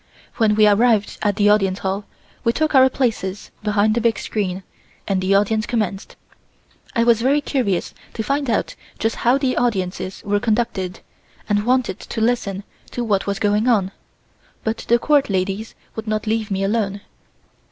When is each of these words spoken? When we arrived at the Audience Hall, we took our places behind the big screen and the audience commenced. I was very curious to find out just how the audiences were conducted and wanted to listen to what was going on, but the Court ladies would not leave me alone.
When 0.37 0.55
we 0.55 0.67
arrived 0.67 1.19
at 1.21 1.35
the 1.35 1.49
Audience 1.51 1.77
Hall, 1.77 2.05
we 2.43 2.53
took 2.53 2.73
our 2.73 2.89
places 2.89 3.51
behind 3.63 3.93
the 3.93 4.01
big 4.01 4.17
screen 4.17 4.63
and 5.07 5.21
the 5.21 5.35
audience 5.35 5.67
commenced. 5.67 6.15
I 6.95 7.03
was 7.03 7.21
very 7.21 7.39
curious 7.39 7.93
to 8.15 8.23
find 8.23 8.49
out 8.49 8.73
just 8.97 9.17
how 9.17 9.37
the 9.37 9.55
audiences 9.57 10.23
were 10.25 10.39
conducted 10.39 11.01
and 11.47 11.67
wanted 11.67 11.99
to 11.99 12.19
listen 12.19 12.63
to 12.89 13.03
what 13.03 13.27
was 13.27 13.37
going 13.37 13.67
on, 13.67 13.91
but 14.63 14.77
the 14.87 14.97
Court 14.97 15.29
ladies 15.29 15.75
would 15.95 16.07
not 16.07 16.25
leave 16.25 16.49
me 16.49 16.63
alone. 16.63 17.01